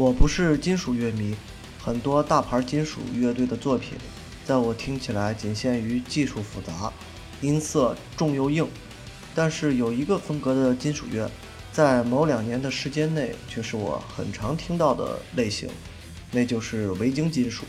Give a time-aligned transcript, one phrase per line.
[0.00, 1.36] 我不是金属乐迷，
[1.78, 3.98] 很多大牌金属乐队的作品，
[4.46, 6.90] 在我听起来仅限于技术复杂、
[7.42, 8.66] 音色重又硬。
[9.34, 11.30] 但是有一个风格的金属乐，
[11.70, 15.68] 在某两年的时间内却是我很常听到的类型，
[16.30, 17.66] 那就是维京金属。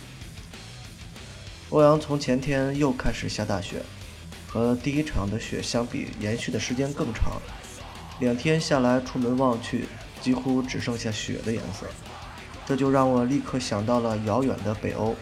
[1.72, 3.84] 欧阳从前天又开始下大雪，
[4.48, 7.41] 和第一场的雪相比，延续的时间更长。
[8.22, 9.84] 两天下来，出门望去，
[10.22, 11.86] 几乎只剩下雪的颜色。
[12.71, 15.13] 这就让我立刻想到了遥远的北欧，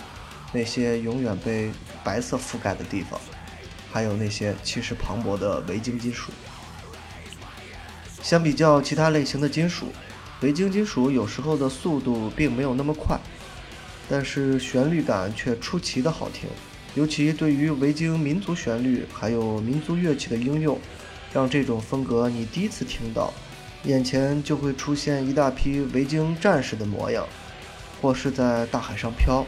[0.53, 1.72] 那些永远被
[2.03, 3.20] 白色覆盖的地方，
[3.91, 6.31] 还有那些气势磅礴的维京金属。
[8.22, 9.88] 相比较其他类型的金属，
[10.41, 13.20] 维京金属有时候的速度并没有那么快，
[14.08, 16.47] 但是旋律感却出奇的好听。
[16.94, 20.80] 尤其对于维京民族旋律还有民族乐器的应用，
[21.33, 23.33] 让这种风格你第一次听到。
[23.83, 27.25] 眼前就会出现一大批维京战士的模样，
[28.02, 29.45] 或是在大海上飘，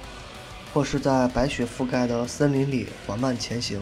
[0.74, 3.82] 或是在白雪覆盖的森林里缓慢前行。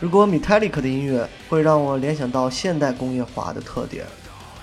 [0.00, 4.06] 如果 Metallic 的音乐会让我联想到现代工业化的特点，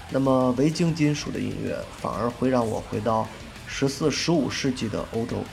[0.09, 3.27] 那么维京金属的音乐反而会让我回到
[3.67, 5.43] 十四、十五世纪的欧洲。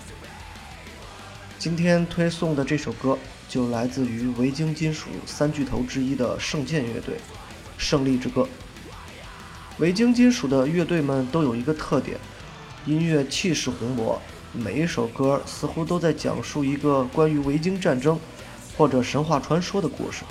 [1.58, 7.17] 今天推送的这首歌就来自于维京金属三巨头之一的圣剑乐队，
[7.77, 8.42] 《胜利之歌》。
[9.78, 12.19] 维京金属的乐队们都有一个特点，
[12.84, 14.20] 音乐气势宏博，
[14.53, 18.20] 每一首歌似乎都在讲述一个关于维京战争
[18.77, 20.25] 或者神话传说的故事，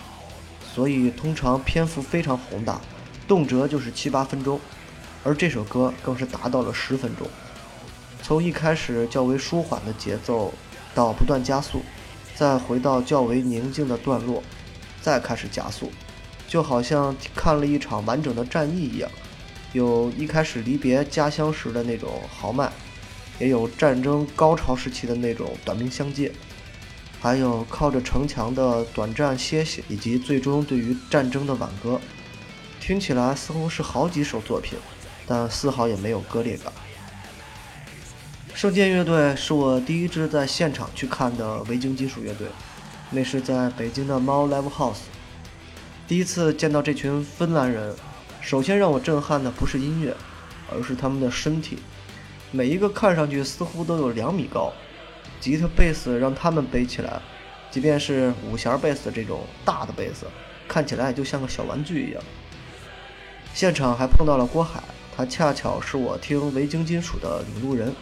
[0.74, 2.80] 所以通常篇幅非常宏大，
[3.28, 4.60] 动辄就是七八分钟，
[5.24, 7.28] 而这首歌更是达到了十分钟。
[8.22, 10.54] 从一开始较为舒缓的节奏，
[10.94, 11.82] 到不断加速，
[12.36, 14.44] 再回到较为宁静的段落，
[15.02, 15.92] 再开始加速，
[16.48, 19.10] 就好像看了一场完整的战役一样。
[19.74, 22.70] 有一开始离别家乡时的那种豪迈，
[23.40, 26.32] 也有战争高潮时期的那种短兵相接，
[27.22, 32.00] 还有靠着城墙的短暂歇息，以及最终对于战争的挽歌。
[32.82, 34.78] 听起来似乎是好几首作品，
[35.26, 36.74] 但丝毫也没有割裂感。
[38.54, 42.48] 圣剑乐队是我第一支在现场去看的维京金属乐队，
[43.12, 45.04] 那是在北京的猫 Live House，
[46.08, 47.96] 第一次见到这群芬兰人。
[48.42, 50.16] 首先让我震撼的不是音乐，
[50.74, 51.78] 而是他们的身体。
[52.50, 54.74] 每一个看上去似乎都有两米高，
[55.40, 57.22] 吉他、贝斯让他们背起来，
[57.70, 60.26] 即便是五弦贝斯这种大的贝斯，
[60.68, 62.22] 看起来就像个小玩具一样。
[63.54, 64.82] 现场还碰到了郭海，
[65.16, 67.94] 他恰巧是我听维京金属的领路人。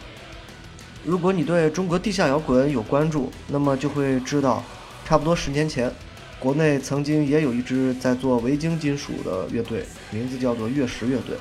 [1.04, 4.64] 如果你对中国地下摇滚有关注，那么就会知道，
[5.04, 5.92] 差不多十年前。
[6.40, 11.36] 国内曾经也有一支在做维京金属的乐队，名字叫做月食乐队。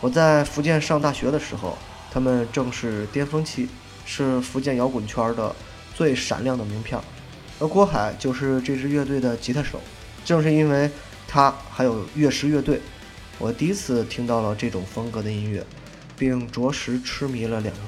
[0.00, 1.76] 我在福建上大学的时候，
[2.08, 3.68] 他们正是巅峰期，
[4.06, 5.52] 是福建摇滚圈的
[5.96, 6.96] 最闪亮的名片。
[7.58, 9.80] 而郭海就是这支乐队的吉他手。
[10.24, 10.88] 正是因为
[11.26, 12.80] 他还有月食乐队，
[13.36, 15.66] 我第一次听到了这种风格的音乐，
[16.16, 17.84] 并着实痴迷了两年。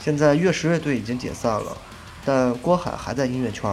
[0.00, 1.78] 现在月食乐队已经解散了，
[2.24, 3.72] 但郭海还在音乐圈。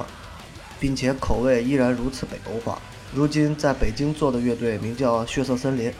[0.80, 2.82] 并且口味依然如此北欧化。
[3.14, 5.92] 如今在北京做的乐队名叫血色森林，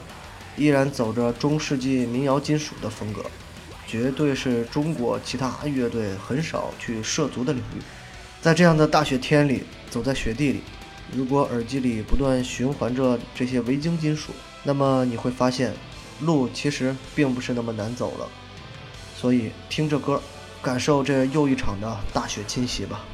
[0.56, 3.24] 依然走着中世纪民谣金属的风格，
[3.86, 7.82] 绝对是中国其他乐队很少去涉足的领域。
[8.40, 10.62] 在这样的大雪天里，走在雪地里，
[11.12, 14.32] 如果耳机里不断循环着这些维京金属，
[14.62, 15.74] 那么你会发现，
[16.20, 18.28] 路其实并不是那么难走了。
[19.16, 20.22] 所以听着歌，
[20.62, 23.04] 感受这又一场的大雪侵袭吧。